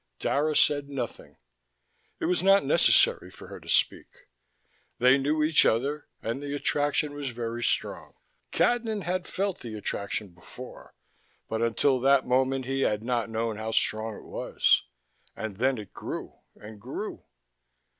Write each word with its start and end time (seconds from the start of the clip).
Dara 0.17 0.55
said 0.55 0.89
nothing: 0.89 1.37
it 2.19 2.25
was 2.25 2.41
not 2.41 2.65
necessary 2.65 3.29
for 3.29 3.49
her 3.49 3.59
to 3.59 3.69
speak. 3.69 4.07
They 4.97 5.19
knew 5.19 5.43
each 5.43 5.63
other, 5.63 6.07
and 6.23 6.41
the 6.41 6.55
attraction 6.55 7.13
was 7.13 7.29
very 7.29 7.61
strong. 7.61 8.15
Cadnan 8.51 9.03
had 9.03 9.27
felt 9.27 9.59
the 9.59 9.75
attraction 9.75 10.29
before, 10.29 10.95
but 11.47 11.61
until 11.61 11.99
that 11.99 12.25
moment 12.25 12.65
he 12.65 12.81
had 12.81 13.03
not 13.03 13.29
known 13.29 13.57
how 13.57 13.69
strong 13.69 14.15
it 14.15 14.23
was. 14.25 14.81
And 15.35 15.57
then 15.57 15.77
it 15.77 15.93
grew, 15.93 16.33
and 16.55 16.81
grew. 16.81 17.23